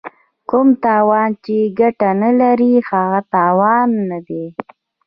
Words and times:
کوم 0.49 0.67
تاوان 0.85 1.29
چې 1.43 1.55
ګټه 1.79 2.09
نه 2.21 2.31
لري 2.41 2.73
هغه 2.89 3.19
تاوان 3.33 3.89
دی. 4.27 4.45